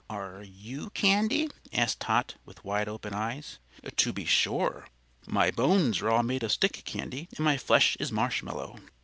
"Are 0.09 0.41
you 0.41 0.89
candy?" 0.89 1.47
asked 1.71 1.99
Tot, 1.99 2.33
with 2.43 2.63
wide 2.65 2.89
open 2.89 3.13
eyes. 3.13 3.59
"To 3.97 4.11
be 4.11 4.25
sure. 4.25 4.87
My 5.27 5.51
bones 5.51 6.01
are 6.01 6.09
all 6.09 6.23
made 6.23 6.41
of 6.41 6.51
stick 6.51 6.81
candy 6.85 7.29
and 7.37 7.45
my 7.45 7.57
flesh 7.57 7.95
is 7.99 8.11
marshmallow. 8.11 8.79